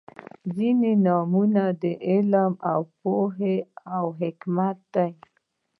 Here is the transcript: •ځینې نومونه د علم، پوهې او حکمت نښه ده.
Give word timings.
•ځینې 0.55 0.91
نومونه 1.05 1.63
د 1.81 1.83
علم، 2.09 2.51
پوهې 3.01 3.55
او 3.95 4.05
حکمت 4.19 4.77
نښه 4.79 4.85
ده. 5.23 5.29